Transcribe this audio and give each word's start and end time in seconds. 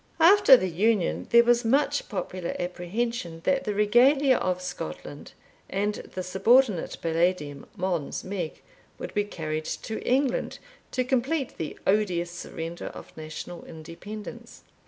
After 0.19 0.57
the 0.57 0.67
Union, 0.67 1.27
there 1.29 1.43
was 1.43 1.63
much 1.63 2.09
popular 2.09 2.55
apprehension 2.57 3.41
that 3.43 3.65
the 3.65 3.75
Regalia 3.75 4.37
of 4.37 4.59
Scotland, 4.59 5.33
and 5.69 5.93
the 6.15 6.23
subordinate 6.23 6.97
Palladium, 7.03 7.67
Mons 7.77 8.23
Meg, 8.23 8.63
would 8.97 9.13
be 9.13 9.23
carried 9.25 9.65
to 9.65 10.01
England 10.01 10.57
to 10.89 11.03
complete 11.03 11.55
the 11.59 11.77
odious 11.85 12.31
surrender 12.31 12.87
of 12.87 13.15
national 13.15 13.63
independence. 13.65 14.63